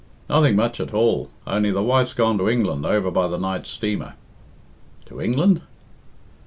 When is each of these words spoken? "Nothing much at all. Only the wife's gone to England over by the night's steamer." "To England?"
"Nothing 0.27 0.55
much 0.55 0.79
at 0.79 0.95
all. 0.95 1.29
Only 1.45 1.69
the 1.69 1.83
wife's 1.83 2.15
gone 2.15 2.39
to 2.39 2.49
England 2.49 2.87
over 2.87 3.11
by 3.11 3.27
the 3.27 3.37
night's 3.37 3.69
steamer." 3.69 4.15
"To 5.05 5.21
England?" 5.21 5.61